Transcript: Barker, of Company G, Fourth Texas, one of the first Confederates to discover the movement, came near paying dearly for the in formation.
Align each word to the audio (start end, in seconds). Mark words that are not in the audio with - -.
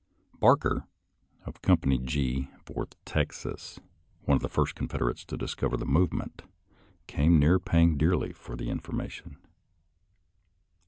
Barker, 0.39 0.87
of 1.45 1.61
Company 1.61 1.99
G, 1.99 2.49
Fourth 2.65 2.95
Texas, 3.05 3.79
one 4.23 4.35
of 4.35 4.41
the 4.41 4.49
first 4.49 4.73
Confederates 4.73 5.23
to 5.25 5.37
discover 5.37 5.77
the 5.77 5.85
movement, 5.85 6.41
came 7.05 7.37
near 7.37 7.59
paying 7.59 7.97
dearly 7.99 8.33
for 8.33 8.55
the 8.55 8.67
in 8.71 8.79
formation. 8.79 9.37